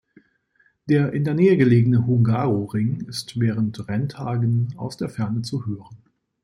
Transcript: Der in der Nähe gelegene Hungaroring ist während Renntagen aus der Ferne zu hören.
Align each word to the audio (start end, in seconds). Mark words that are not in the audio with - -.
Der 0.89 1.13
in 1.13 1.25
der 1.25 1.35
Nähe 1.35 1.57
gelegene 1.57 2.07
Hungaroring 2.07 3.01
ist 3.01 3.39
während 3.39 3.87
Renntagen 3.87 4.73
aus 4.75 4.97
der 4.97 5.09
Ferne 5.09 5.43
zu 5.43 5.67
hören. 5.67 5.95